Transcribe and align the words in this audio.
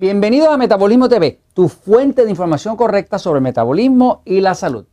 Bienvenidos 0.00 0.50
a 0.50 0.56
Metabolismo 0.56 1.08
TV, 1.08 1.40
tu 1.54 1.68
fuente 1.68 2.22
de 2.22 2.30
información 2.30 2.76
correcta 2.76 3.18
sobre 3.18 3.40
metabolismo 3.40 4.22
y 4.24 4.40
la 4.40 4.54
salud. 4.54 4.86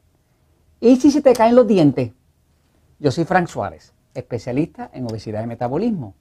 ¿Y 0.80 0.96
si 0.96 1.12
se 1.12 1.22
te 1.22 1.34
caen 1.34 1.54
los 1.54 1.68
dientes? 1.68 2.12
Yo 2.98 3.12
soy 3.12 3.24
Frank 3.26 3.46
Suárez, 3.46 3.94
especialista 4.16 4.90
en 4.92 5.06
obesidad 5.06 5.44
y 5.44 5.46
metabolismo. 5.46 6.16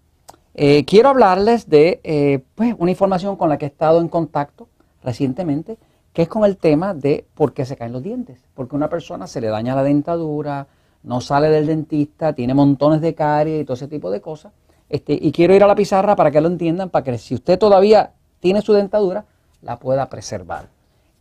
Eh, 0.53 0.85
quiero 0.85 1.09
hablarles 1.09 1.71
de 1.71 2.03
eh, 2.05 2.45
pues, 2.55 2.75
una 2.77 2.91
información 2.91 3.37
con 3.37 3.49
la 3.49 3.57
que 3.57 3.65
he 3.65 3.69
estado 3.69 4.03
en 4.03 4.09
contacto 4.09 4.69
recientemente, 5.03 5.79
que 6.13 6.21
es 6.21 6.29
con 6.29 6.45
el 6.45 6.59
tema 6.59 6.93
de 6.93 7.25
por 7.35 7.55
qué 7.55 7.65
se 7.65 7.77
caen 7.77 7.93
los 7.95 8.03
dientes. 8.03 8.39
Porque 8.53 8.77
a 8.77 8.77
una 8.77 8.91
persona 8.91 9.27
se 9.27 9.41
le 9.41 9.49
daña 9.49 9.75
la 9.75 9.83
dentadura, 9.83 10.67
no 11.03 11.23
sale 11.23 11.49
del 11.49 11.67
dentista, 11.67 12.35
tiene 12.35 12.53
montones 12.53 13.01
de 13.01 13.15
caries 13.15 13.63
y 13.63 13.65
todo 13.65 13.77
ese 13.77 13.89
tipo 13.89 14.11
de 14.11 14.21
cosas. 14.21 14.53
Este, 14.91 15.19
y 15.19 15.33
quiero 15.33 15.55
ir 15.55 15.65
a 15.65 15.67
la 15.67 15.75
pizarra 15.75 16.15
para 16.17 16.31
que 16.31 16.43
lo 16.43 16.49
entiendan, 16.49 16.91
para 16.91 17.03
que 17.03 17.17
si 17.17 17.35
usted 17.35 17.59
todavía 17.59 18.13
tiene 18.45 18.61
su 18.61 18.75
dentadura, 18.75 19.25
la 19.63 19.79
pueda 19.79 20.11
preservar. 20.11 20.69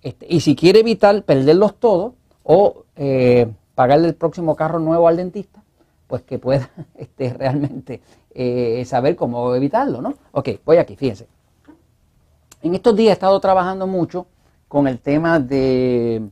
Este, 0.01 0.25
y 0.29 0.41
si 0.41 0.57
quiere 0.57 0.81
evitar 0.81 1.23
perderlos 1.23 1.79
todos 1.79 2.15
o 2.43 2.83
eh, 2.97 3.49
pagarle 3.75 4.09
el 4.09 4.15
próximo 4.15 4.57
carro 4.57 4.79
nuevo 4.79 5.07
al 5.07 5.15
dentista, 5.15 5.63
pues 6.07 6.23
que 6.23 6.37
pueda 6.37 6.69
este, 6.97 7.33
realmente 7.33 8.01
eh, 8.31 8.83
saber 8.85 9.15
cómo 9.15 9.55
evitarlo, 9.55 10.01
¿no? 10.01 10.15
Ok, 10.33 10.49
voy 10.65 10.75
aquí, 10.75 10.97
fíjense. 10.97 11.29
En 12.61 12.75
estos 12.75 12.93
días 12.93 13.11
he 13.11 13.13
estado 13.13 13.39
trabajando 13.39 13.87
mucho 13.87 14.25
con 14.67 14.89
el 14.89 14.99
tema 14.99 15.39
de 15.39 16.27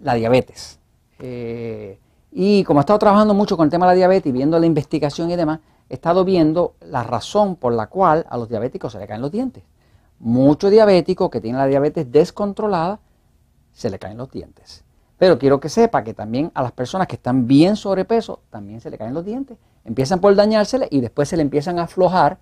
la 0.00 0.14
diabetes. 0.14 0.78
Eh, 1.18 1.98
y 2.32 2.64
como 2.64 2.80
he 2.80 2.82
estado 2.82 2.98
trabajando 2.98 3.34
mucho 3.34 3.58
con 3.58 3.66
el 3.66 3.70
tema 3.70 3.84
de 3.84 3.90
la 3.90 3.96
diabetes 3.96 4.30
y 4.30 4.32
viendo 4.32 4.58
la 4.58 4.64
investigación 4.64 5.30
y 5.30 5.36
demás, 5.36 5.60
he 5.90 5.94
estado 5.94 6.24
viendo 6.24 6.76
la 6.80 7.02
razón 7.02 7.56
por 7.56 7.74
la 7.74 7.88
cual 7.88 8.24
a 8.30 8.38
los 8.38 8.48
diabéticos 8.48 8.92
se 8.92 8.98
le 8.98 9.06
caen 9.06 9.20
los 9.20 9.30
dientes. 9.30 9.64
Muchos 10.20 10.70
diabéticos 10.70 11.30
que 11.30 11.40
tienen 11.40 11.60
la 11.60 11.66
diabetes 11.66 12.10
descontrolada, 12.10 13.00
se 13.72 13.90
le 13.90 13.98
caen 13.98 14.18
los 14.18 14.30
dientes. 14.30 14.84
Pero 15.18 15.38
quiero 15.38 15.60
que 15.60 15.68
sepa 15.68 16.02
que 16.04 16.14
también 16.14 16.50
a 16.54 16.62
las 16.62 16.72
personas 16.72 17.06
que 17.06 17.16
están 17.16 17.46
bien 17.46 17.76
sobrepeso, 17.76 18.40
también 18.50 18.80
se 18.80 18.90
le 18.90 18.98
caen 18.98 19.14
los 19.14 19.24
dientes. 19.24 19.58
Empiezan 19.84 20.20
por 20.20 20.34
dañársele 20.34 20.88
y 20.90 21.00
después 21.00 21.28
se 21.28 21.36
le 21.36 21.42
empiezan 21.42 21.78
a 21.78 21.84
aflojar, 21.84 22.38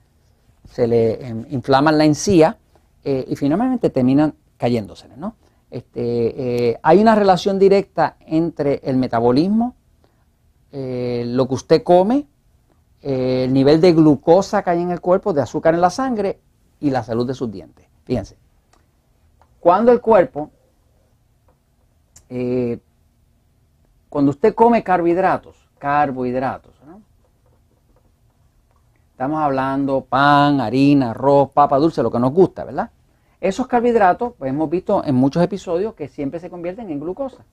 se 0.71 0.87
le 0.87 1.27
em, 1.27 1.45
inflaman 1.51 1.97
la 1.97 2.05
encía 2.05 2.59
eh, 3.05 3.25
y 3.29 3.37
finalmente 3.37 3.91
terminan 3.91 4.35
cayéndosele, 4.57 5.17
¿no? 5.17 5.37
Este, 5.71 6.71
eh, 6.71 6.79
hay 6.83 7.01
una 7.01 7.15
relación 7.15 7.59
directa 7.59 8.17
entre 8.21 8.81
el 8.85 8.97
metabolismo, 8.97 9.75
eh, 10.73 11.25
lo 11.27 11.49
que 11.49 11.55
usted 11.55 11.83
come, 11.83 12.27
el 13.03 13.53
nivel 13.53 13.81
de 13.81 13.93
glucosa 13.93 14.63
que 14.63 14.71
hay 14.71 14.83
en 14.83 14.91
el 14.91 15.01
cuerpo, 15.01 15.33
de 15.33 15.43
azúcar 15.43 15.75
en 15.75 15.81
la 15.81 15.91
sangre 15.91 16.41
y 16.81 16.91
la 16.91 17.03
salud 17.03 17.27
de 17.27 17.35
sus 17.35 17.51
dientes. 17.51 17.87
Fíjense, 18.05 18.37
cuando 19.61 19.93
el 19.93 20.01
cuerpo, 20.01 20.51
eh, 22.29 22.79
cuando 24.09 24.31
usted 24.31 24.55
come 24.55 24.83
carbohidratos, 24.83 25.57
carbohidratos, 25.79 26.75
¿no? 26.87 27.03
estamos 29.11 29.41
hablando 29.41 30.03
pan, 30.03 30.61
harina, 30.61 31.11
arroz, 31.11 31.51
papa 31.51 31.79
dulce, 31.79 32.03
lo 32.03 32.11
que 32.11 32.19
nos 32.19 32.33
gusta, 32.33 32.65
¿verdad? 32.65 32.91
Esos 33.41 33.67
carbohidratos, 33.67 34.35
pues 34.39 34.51
hemos 34.51 34.71
visto 34.71 35.05
en 35.05 35.15
muchos 35.15 35.43
episodios 35.43 35.95
que 35.95 36.09
siempre 36.09 36.41
se 36.41 36.49
convierten 36.49 36.91
en 36.91 37.01
glucosa. 37.01 37.45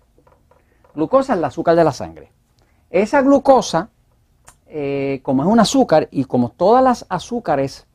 Glucosa 0.95 1.33
es 1.33 1.39
el 1.39 1.45
azúcar 1.45 1.75
de 1.75 1.83
la 1.83 1.91
sangre. 1.91 2.31
Esa 2.89 3.21
glucosa, 3.21 3.89
eh, 4.67 5.19
como 5.23 5.43
es 5.43 5.49
un 5.49 5.59
azúcar 5.59 6.07
y 6.11 6.25
como 6.25 6.49
todas 6.49 6.83
las 6.83 7.05
azúcares 7.09 7.87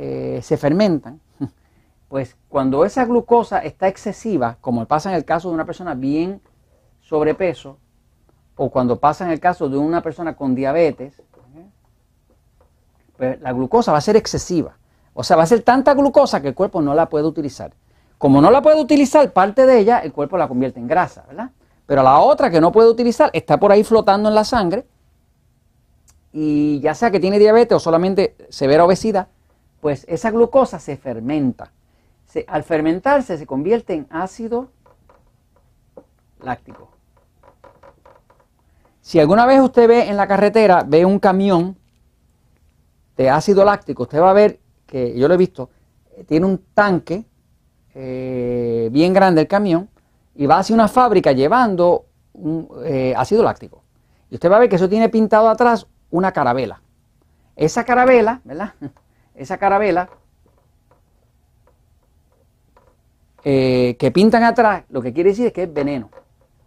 eh, 0.00 0.38
se 0.44 0.56
fermentan, 0.56 1.20
pues 2.08 2.36
cuando 2.48 2.84
esa 2.84 3.04
glucosa 3.04 3.58
está 3.58 3.88
excesiva, 3.88 4.56
como 4.60 4.86
pasa 4.86 5.10
en 5.10 5.16
el 5.16 5.24
caso 5.24 5.48
de 5.48 5.54
una 5.54 5.64
persona 5.64 5.94
bien 5.94 6.40
sobrepeso, 7.00 7.78
o 8.54 8.70
cuando 8.70 9.00
pasa 9.00 9.24
en 9.24 9.32
el 9.32 9.40
caso 9.40 9.68
de 9.68 9.76
una 9.76 10.00
persona 10.00 10.36
con 10.36 10.54
diabetes, 10.54 11.20
pues 13.16 13.40
la 13.40 13.52
glucosa 13.52 13.90
va 13.90 13.98
a 13.98 14.00
ser 14.00 14.16
excesiva. 14.16 14.76
O 15.14 15.24
sea, 15.24 15.36
va 15.36 15.42
a 15.42 15.46
ser 15.46 15.62
tanta 15.62 15.94
glucosa 15.94 16.40
que 16.40 16.48
el 16.48 16.54
cuerpo 16.54 16.80
no 16.80 16.94
la 16.94 17.08
puede 17.08 17.26
utilizar. 17.26 17.72
Como 18.18 18.40
no 18.40 18.52
la 18.52 18.62
puede 18.62 18.80
utilizar, 18.80 19.32
parte 19.32 19.66
de 19.66 19.80
ella, 19.80 19.98
el 19.98 20.12
cuerpo 20.12 20.38
la 20.38 20.46
convierte 20.46 20.78
en 20.78 20.86
grasa, 20.86 21.24
¿verdad? 21.26 21.50
Pero 21.86 22.04
la 22.04 22.20
otra 22.20 22.50
que 22.50 22.60
no 22.60 22.70
puede 22.70 22.88
utilizar 22.88 23.30
está 23.32 23.58
por 23.58 23.72
ahí 23.72 23.82
flotando 23.82 24.28
en 24.28 24.36
la 24.36 24.44
sangre 24.44 24.86
y 26.32 26.78
ya 26.80 26.94
sea 26.94 27.10
que 27.10 27.18
tiene 27.18 27.38
diabetes 27.38 27.76
o 27.76 27.80
solamente 27.80 28.36
severa 28.48 28.84
obesidad, 28.84 29.28
pues 29.80 30.04
esa 30.08 30.30
glucosa 30.30 30.78
se 30.78 30.96
fermenta. 30.96 31.72
al 32.46 32.62
fermentarse 32.62 33.38
se 33.38 33.46
convierte 33.46 33.94
en 33.94 34.06
ácido 34.10 34.68
láctico. 36.40 36.90
Si 39.00 39.18
alguna 39.18 39.46
vez 39.46 39.60
usted 39.60 39.88
ve 39.88 40.08
en 40.08 40.16
la 40.16 40.26
carretera, 40.26 40.84
ve 40.86 41.04
un 41.04 41.18
camión 41.18 41.76
de 43.16 43.30
ácido 43.30 43.64
láctico, 43.64 44.02
usted 44.02 44.20
va 44.20 44.30
a 44.30 44.34
ver 44.34 44.60
que, 44.86 45.18
yo 45.18 45.28
lo 45.28 45.34
he 45.34 45.38
visto, 45.38 45.70
tiene 46.26 46.46
un 46.46 46.58
tanque 46.74 47.24
eh, 47.94 48.88
bien 48.92 49.12
grande 49.12 49.40
el 49.40 49.48
camión 49.48 49.88
y 50.34 50.46
va 50.46 50.58
hacia 50.58 50.74
una 50.74 50.88
fábrica 50.88 51.32
llevando 51.32 52.06
eh, 52.84 53.14
ácido 53.16 53.42
láctico. 53.42 53.82
Y 54.30 54.34
usted 54.34 54.50
va 54.50 54.56
a 54.56 54.60
ver 54.60 54.68
que 54.68 54.76
eso 54.76 54.88
tiene 54.88 55.08
pintado 55.08 55.48
atrás 55.48 55.86
una 56.10 56.32
carabela. 56.32 56.82
Esa 57.56 57.84
carabela, 57.84 58.40
¿verdad? 58.44 58.74
esa 59.38 59.56
carabela 59.56 60.08
eh, 63.44 63.96
que 63.98 64.10
pintan 64.10 64.42
atrás, 64.42 64.84
lo 64.90 65.00
que 65.00 65.12
quiere 65.12 65.30
decir 65.30 65.46
es 65.46 65.52
que 65.52 65.62
es 65.62 65.72
veneno, 65.72 66.10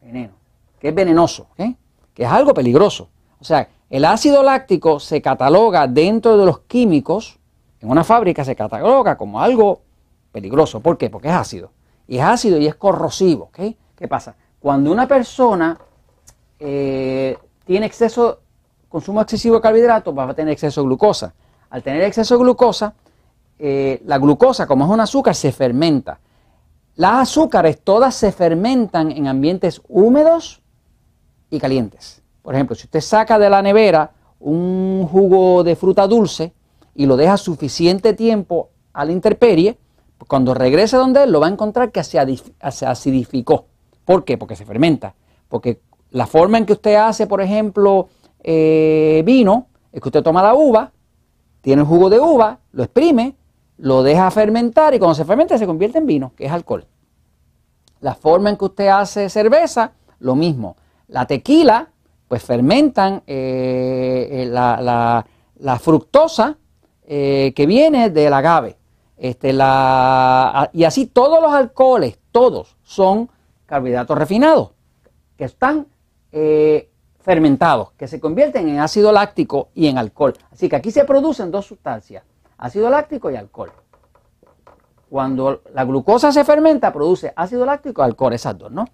veneno, 0.01 0.33
que 0.79 0.87
es 0.87 0.95
venenoso, 0.95 1.47
que 1.55 2.23
es 2.23 2.29
algo 2.29 2.53
peligroso. 2.53 3.09
O 3.39 3.43
sea, 3.43 3.67
el 3.89 4.05
ácido 4.05 4.41
láctico 4.41 4.99
se 4.99 5.21
cataloga 5.21 5.87
dentro 5.87 6.37
de 6.37 6.45
los 6.45 6.59
químicos, 6.59 7.37
en 7.81 7.89
una 7.89 8.03
fábrica 8.03 8.45
se 8.45 8.55
cataloga 8.55 9.17
como 9.17 9.41
algo 9.41 9.81
peligroso. 10.31 10.79
¿Por 10.79 10.97
qué? 10.97 11.09
Porque 11.09 11.27
es 11.27 11.33
ácido. 11.33 11.71
Y 12.07 12.17
es 12.17 12.23
ácido 12.23 12.57
y 12.57 12.67
es 12.67 12.75
corrosivo. 12.75 13.51
¿Qué 13.51 14.07
pasa? 14.07 14.35
Cuando 14.59 14.91
una 14.91 15.07
persona 15.07 15.77
eh, 16.59 17.37
tiene 17.65 17.87
exceso, 17.87 18.39
consumo 18.87 19.21
excesivo 19.21 19.55
de 19.55 19.61
carbohidratos, 19.61 20.17
va 20.17 20.29
a 20.29 20.33
tener 20.33 20.53
exceso 20.53 20.81
de 20.81 20.87
glucosa. 20.87 21.33
Al 21.71 21.81
tener 21.81 22.03
exceso 22.03 22.35
de 22.37 22.43
glucosa, 22.43 22.93
eh, 23.57 24.01
la 24.05 24.17
glucosa, 24.17 24.67
como 24.67 24.85
es 24.85 24.91
un 24.91 24.99
azúcar, 24.99 25.33
se 25.33 25.51
fermenta. 25.51 26.19
Las 26.95 27.29
azúcares 27.29 27.79
todas 27.81 28.13
se 28.13 28.31
fermentan 28.31 29.11
en 29.11 29.27
ambientes 29.27 29.81
húmedos 29.87 30.61
y 31.49 31.59
calientes. 31.59 32.21
Por 32.41 32.53
ejemplo, 32.53 32.75
si 32.75 32.85
usted 32.85 32.99
saca 32.99 33.39
de 33.39 33.49
la 33.49 33.61
nevera 33.61 34.11
un 34.39 35.07
jugo 35.09 35.63
de 35.63 35.75
fruta 35.75 36.07
dulce 36.07 36.53
y 36.93 37.05
lo 37.05 37.15
deja 37.15 37.37
suficiente 37.37 38.13
tiempo 38.13 38.69
a 38.91 39.05
la 39.05 39.13
intemperie, 39.13 39.77
cuando 40.27 40.53
regrese 40.53 40.97
donde 40.97 41.23
él 41.23 41.31
lo 41.31 41.39
va 41.39 41.47
a 41.47 41.51
encontrar 41.51 41.91
que 41.91 42.03
se, 42.03 42.19
acidificó. 42.59 43.65
¿Por 44.03 44.25
qué? 44.25 44.37
Porque 44.37 44.55
se 44.55 44.65
fermenta. 44.65 45.15
Porque 45.47 45.79
la 46.09 46.27
forma 46.27 46.57
en 46.57 46.65
que 46.65 46.73
usted 46.73 46.95
hace, 46.95 47.27
por 47.27 47.41
ejemplo, 47.41 48.09
eh, 48.43 49.23
vino, 49.25 49.67
es 49.91 50.01
que 50.01 50.09
usted 50.09 50.21
toma 50.21 50.43
la 50.43 50.53
uva, 50.53 50.91
tiene 51.61 51.83
el 51.83 51.87
jugo 51.87 52.09
de 52.09 52.19
uva, 52.19 52.59
lo 52.71 52.83
exprime, 52.83 53.35
lo 53.77 54.03
deja 54.03 54.29
fermentar 54.31 54.93
y 54.93 54.99
cuando 54.99 55.15
se 55.15 55.25
fermenta 55.25 55.57
se 55.57 55.65
convierte 55.65 55.97
en 55.99 56.05
vino, 56.05 56.33
que 56.35 56.45
es 56.45 56.51
alcohol. 56.51 56.85
La 57.99 58.15
forma 58.15 58.49
en 58.49 58.57
que 58.57 58.65
usted 58.65 58.87
hace 58.87 59.29
cerveza, 59.29 59.93
lo 60.19 60.35
mismo. 60.35 60.75
La 61.07 61.25
tequila, 61.25 61.89
pues 62.27 62.43
fermentan 62.43 63.23
eh, 63.27 64.27
eh, 64.31 64.45
la, 64.47 65.79
fructosa 65.79 66.57
eh, 67.03 67.53
que 67.55 67.65
viene 67.65 68.09
del 68.09 68.33
agave. 68.33 68.77
Este, 69.17 69.53
la, 69.53 70.69
y 70.73 70.83
así 70.83 71.05
todos 71.05 71.41
los 71.41 71.51
alcoholes, 71.53 72.17
todos 72.31 72.77
son 72.83 73.29
carbohidratos 73.67 74.17
refinados, 74.17 74.71
que 75.37 75.45
están 75.45 75.87
fermentados, 77.21 77.91
que 77.91 78.07
se 78.07 78.19
convierten 78.19 78.67
en 78.67 78.79
ácido 78.79 79.11
láctico 79.11 79.69
y 79.73 79.87
en 79.87 79.97
alcohol. 79.97 80.33
Así 80.51 80.67
que 80.67 80.75
aquí 80.75 80.91
se 80.91 81.05
producen 81.05 81.51
dos 81.51 81.65
sustancias, 81.65 82.23
ácido 82.57 82.89
láctico 82.89 83.29
y 83.31 83.35
alcohol. 83.35 83.71
Cuando 85.09 85.61
la 85.73 85.83
glucosa 85.83 86.31
se 86.31 86.43
fermenta, 86.43 86.91
produce 86.93 87.33
ácido 87.35 87.65
láctico 87.65 88.01
y 88.01 88.05
alcohol, 88.05 88.33
esas 88.33 88.57
dos, 88.57 88.71
¿no? 88.71 88.85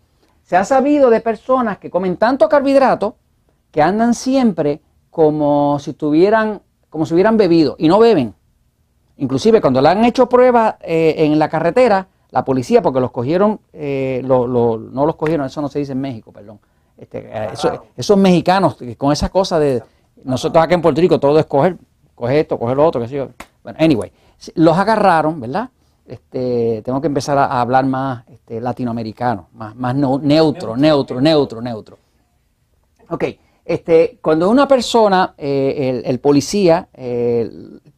Se 0.44 0.56
ha 0.56 0.65
sabido 0.65 1.09
de 1.09 1.21
personas 1.21 1.77
que 1.77 1.89
comen 1.89 2.18
tanto 2.18 2.47
carbohidrato 2.47 3.18
que 3.71 3.81
andan 3.81 4.13
siempre 4.13 4.81
como 5.09 5.77
si 5.79 5.94
tuvieran, 5.94 6.62
como 6.89 7.06
si 7.06 7.13
hubieran 7.13 7.38
bebido 7.38 7.75
y 7.77 7.88
no 7.88 8.00
beben. 8.00 8.33
Inclusive 9.18 9.62
cuando 9.62 9.81
le 9.81 9.89
han 9.89 10.06
hecho 10.06 10.29
pruebas 10.29 10.75
eh, 10.81 11.15
en 11.18 11.38
la 11.38 11.50
carretera, 11.50 12.07
la 12.29 12.45
policía, 12.45 12.81
porque 12.81 13.00
los 13.00 13.12
cogieron, 13.12 13.59
eh, 13.74 14.21
no 14.24 14.47
los 14.47 15.15
cogieron, 15.15 15.45
eso 15.45 15.62
no 15.62 15.69
se 15.69 15.79
dice 15.79 15.94
en 15.94 16.01
México, 16.01 16.31
perdón, 16.31 16.59
este, 16.98 17.30
eh, 17.32 17.50
esos 17.96 18.18
mexicanos 18.18 18.78
con 18.98 19.12
esa 19.12 19.30
cosa 19.30 19.60
de 19.60 19.84
nosotros 20.24 20.64
acá 20.64 20.74
en 20.74 20.82
Puerto 20.82 21.00
Rico 21.00 21.20
todo 21.20 21.40
es 21.40 21.46
coger, 21.46 21.78
coger 22.16 22.38
esto, 22.38 22.58
coger 22.58 22.78
lo 22.78 22.86
otro, 22.86 23.02
qué 23.02 23.08
sé 23.08 23.16
yo. 23.16 23.30
Bueno, 23.64 23.78
anyway, 23.80 24.12
los 24.56 24.78
agarraron, 24.78 25.40
¿verdad? 25.40 25.70
este, 26.08 26.82
tengo 26.84 27.02
que 27.02 27.08
empezar 27.08 27.38
a, 27.38 27.60
hablar 27.60 27.86
más 27.86 28.24
este, 28.30 28.62
latinoamericano, 28.62 29.50
más, 29.54 29.76
más 29.76 29.96
neutro, 29.96 30.76
neutro, 30.78 31.22
neutro, 31.22 31.62
neutro. 31.62 31.98
Ok, 33.10 33.26
este, 33.66 34.18
cuando 34.22 34.50
una 34.50 34.68
persona, 34.68 35.34
eh, 35.38 36.02
el, 36.06 36.20
policía, 36.20 36.88
eh, 36.94 37.50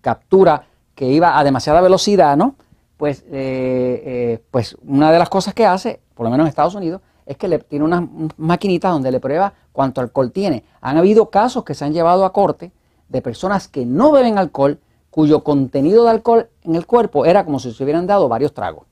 captura 0.01 0.63
que 0.95 1.07
iba 1.07 1.37
a 1.37 1.43
demasiada 1.43 1.81
velocidad, 1.81 2.35
¿no? 2.35 2.55
Pues, 2.97 3.23
eh, 3.31 4.43
pues 4.51 4.75
una 4.85 5.11
de 5.11 5.19
las 5.19 5.29
cosas 5.29 5.53
que 5.53 5.65
hace, 5.65 6.01
por 6.15 6.25
lo 6.25 6.31
menos 6.31 6.45
en 6.45 6.49
Estados 6.49 6.75
Unidos, 6.75 7.01
es 7.29 7.37
que 7.37 7.47
le 7.47 7.59
tiene 7.59 7.85
unas 7.85 8.09
maquinitas 8.37 8.91
donde 8.91 9.11
le 9.11 9.19
prueba 9.19 9.53
cuánto 9.71 10.01
alcohol 10.01 10.31
tiene. 10.31 10.63
Han 10.81 10.97
habido 10.97 11.29
casos 11.29 11.63
que 11.63 11.75
se 11.75 11.85
han 11.85 11.93
llevado 11.93 12.25
a 12.25 12.33
corte 12.33 12.71
de 13.07 13.21
personas 13.21 13.67
que 13.67 13.85
no 13.85 14.11
beben 14.11 14.39
alcohol, 14.39 14.79
cuyo 15.11 15.43
contenido 15.43 16.05
de 16.05 16.09
alcohol 16.09 16.49
en 16.63 16.73
el 16.73 16.87
cuerpo 16.87 17.27
era 17.27 17.45
como 17.45 17.59
si 17.59 17.71
se 17.71 17.83
hubieran 17.83 18.07
dado 18.07 18.27
varios 18.29 18.55
tragos. 18.55 18.87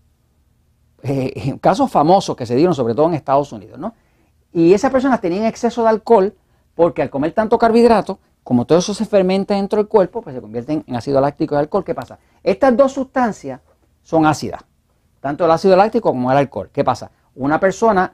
casos 1.62 1.90
famosos 1.90 2.36
que 2.36 2.46
se 2.46 2.56
dieron 2.56 2.76
sobre 2.76 2.94
todo 2.94 3.08
en 3.08 3.16
Estados 3.16 3.52
Unidos, 3.52 3.80
¿no? 3.80 3.96
Y 4.54 4.72
esas 4.72 4.92
personas 4.92 5.20
tenían 5.20 5.46
exceso 5.46 5.82
de 5.82 5.90
alcohol 5.90 6.36
porque 6.76 7.02
al 7.02 7.10
comer 7.10 7.32
tanto 7.32 7.58
carbohidrato, 7.58 8.20
como 8.44 8.66
todo 8.66 8.78
eso 8.78 8.94
se 8.94 9.06
fermenta 9.06 9.56
dentro 9.56 9.78
del 9.78 9.88
cuerpo, 9.88 10.22
pues 10.22 10.36
se 10.36 10.42
convierten 10.42 10.84
en 10.86 10.96
ácido 10.96 11.20
láctico 11.20 11.56
y 11.56 11.58
alcohol. 11.58 11.84
¿Qué 11.84 11.96
pasa? 11.96 12.20
Estas 12.44 12.78
dos 12.78 12.92
sustancias 12.92 13.62
son 14.04 14.28
ácidas, 14.28 14.64
tanto 15.22 15.44
el 15.44 15.50
ácido 15.50 15.76
láctico 15.76 16.12
como 16.12 16.32
el 16.32 16.38
alcohol. 16.38 16.70
¿Qué 16.72 16.84
pasa? 16.84 17.10
Una 17.34 17.60
persona 17.60 18.14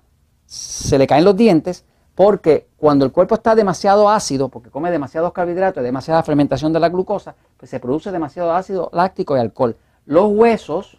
se 0.53 1.00
le 1.00 1.07
caen 1.07 1.25
los 1.25 1.35
dientes 1.35 1.83
porque 2.13 2.67
cuando 2.77 3.05
el 3.05 3.11
cuerpo 3.11 3.33
está 3.33 3.55
demasiado 3.55 4.07
ácido, 4.07 4.50
porque 4.50 4.69
come 4.69 4.91
demasiados 4.91 5.33
carbohidratos, 5.33 5.83
demasiada 5.83 6.21
fermentación 6.21 6.71
de 6.71 6.79
la 6.79 6.89
glucosa, 6.89 7.33
pues 7.57 7.71
se 7.71 7.79
produce 7.79 8.11
demasiado 8.11 8.53
ácido 8.53 8.91
láctico 8.94 9.35
y 9.35 9.39
alcohol. 9.39 9.75
Los 10.05 10.31
huesos, 10.31 10.95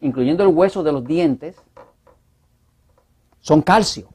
incluyendo 0.00 0.42
el 0.42 0.48
hueso 0.48 0.82
de 0.82 0.90
los 0.90 1.04
dientes, 1.04 1.54
son 3.38 3.62
calcio. 3.62 4.08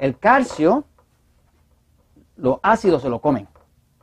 El 0.00 0.18
calcio, 0.18 0.84
los 2.36 2.58
ácidos 2.60 3.02
se 3.02 3.08
lo 3.08 3.20
comen. 3.20 3.46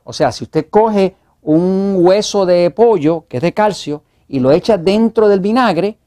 O 0.02 0.14
sea, 0.14 0.32
si 0.32 0.44
usted 0.44 0.70
coge 0.70 1.14
un 1.42 1.96
hueso 1.98 2.46
de 2.46 2.70
pollo 2.70 3.26
que 3.28 3.36
es 3.36 3.42
de 3.42 3.52
calcio 3.52 4.02
y 4.28 4.40
lo 4.40 4.50
echa 4.50 4.78
dentro 4.78 5.28
del 5.28 5.40
vinagre, 5.40 5.98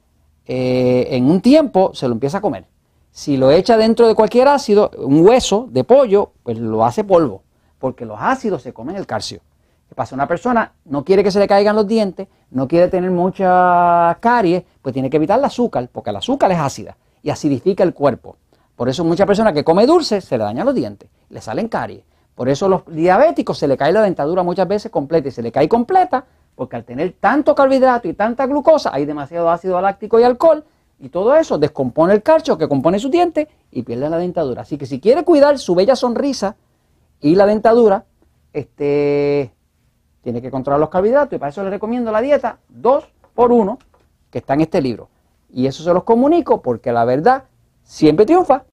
eh, 0.48 1.08
en 1.12 1.30
un 1.30 1.42
tiempo 1.42 1.92
se 1.94 2.08
lo 2.08 2.14
empieza 2.14 2.38
a 2.38 2.42
comer. 2.42 2.66
Si 3.12 3.36
lo 3.36 3.52
echa 3.52 3.78
dentro 3.78 4.08
de 4.08 4.16
cualquier 4.16 4.48
ácido, 4.48 4.92
un 4.98 5.26
hueso 5.26 5.68
de 5.72 5.84
pollo, 5.84 6.32
pues 6.44 6.58
lo 6.58 6.86
hace 6.86 7.04
polvo, 7.04 7.44
porque 7.80 8.06
los 8.06 8.18
ácidos 8.20 8.62
se 8.62 8.74
comen 8.74 8.96
el 8.96 9.06
calcio. 9.06 9.42
¿Qué 9.90 9.96
pasa? 9.96 10.16
Una 10.16 10.28
persona 10.28 10.74
no 10.86 11.04
quiere 11.04 11.24
que 11.24 11.32
se 11.32 11.40
le 11.40 11.48
caigan 11.48 11.76
los 11.76 11.88
dientes, 11.88 12.28
no 12.52 12.68
quiere 12.68 12.88
tener 12.88 13.10
mucha 13.12 14.18
caries, 14.22 14.64
pues 14.82 14.94
tiene 14.94 15.10
que 15.10 15.18
evitar 15.18 15.40
el 15.40 15.46
azúcar, 15.46 15.90
porque 15.92 16.12
el 16.12 16.16
azúcar 16.16 16.52
es 16.52 16.60
ácida 16.60 16.98
y 17.24 17.30
acidifica 17.30 17.84
el 17.84 17.94
cuerpo. 17.94 18.38
Por 18.76 18.90
eso 18.90 19.04
mucha 19.04 19.26
persona 19.26 19.52
que 19.52 19.64
come 19.64 19.86
dulce 19.86 20.22
se 20.22 20.38
le 20.38 20.44
dañan 20.44 20.66
los 20.66 20.76
dientes, 20.76 21.10
le 21.30 21.42
salen 21.42 21.68
caries. 21.68 22.04
Por 22.36 22.50
eso 22.50 22.70
los 22.70 22.86
diabéticos 22.86 23.58
se 23.58 23.68
le 23.68 23.76
cae 23.76 23.92
la 23.92 24.04
dentadura 24.04 24.44
muchas 24.44 24.68
veces 24.68 24.92
completa 24.92 25.30
y 25.30 25.32
se 25.32 25.42
le 25.42 25.52
cae 25.52 25.68
completa 25.68 26.26
porque 26.58 26.76
al 26.76 26.84
tener 26.84 27.14
tanto 27.20 27.54
carbohidrato 27.54 28.08
y 28.08 28.14
tanta 28.14 28.48
glucosa 28.48 28.90
hay 28.92 29.06
demasiado 29.06 29.52
ácido 29.52 29.80
láctico 29.80 30.20
y 30.20 30.24
alcohol 30.24 30.66
y 31.00 31.10
todo 31.10 31.36
eso 31.36 31.60
descompone 31.60 32.16
el 32.16 32.24
calcio 32.24 32.58
que 32.58 32.68
compone 32.68 32.98
su 32.98 33.10
diente 33.10 33.48
y 33.72 33.84
pierde 33.84 34.10
la 34.10 34.18
dentadura. 34.18 34.64
Así 34.64 34.76
que 34.76 34.88
si 34.88 35.00
quiere 35.00 35.24
cuidar 35.24 35.60
su 35.60 35.76
bella 35.76 35.96
sonrisa 35.96 36.56
y 37.22 37.36
la 37.36 37.46
dentadura, 37.46 38.06
este, 38.54 39.54
tiene 40.24 40.42
que 40.42 40.50
controlar 40.50 40.80
los 40.80 40.90
carbohidratos 40.90 41.34
y 41.34 41.38
para 41.38 41.52
eso 41.52 41.64
le 41.64 41.70
recomiendo 41.70 42.12
la 42.12 42.22
dieta 42.22 42.58
2 42.70 43.08
por 43.36 43.52
1 43.52 43.78
que 44.32 44.40
está 44.40 44.56
en 44.56 44.62
este 44.62 44.82
libro. 44.82 45.10
Y 45.54 45.68
eso 45.68 45.84
se 45.84 45.94
los 45.94 46.04
comunico 46.04 46.64
porque 46.64 46.92
la 46.92 47.06
verdad 47.06 47.44
siempre 47.84 48.26
triunfa. 48.26 48.66